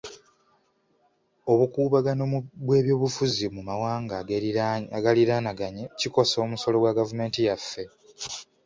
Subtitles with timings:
[1.51, 2.23] Obukuubagano
[2.65, 4.13] bw'ebyobufuzi mu mawanga
[4.93, 7.83] ageeriraananaganye kikosa omusolo gwa gavumenti yaffe.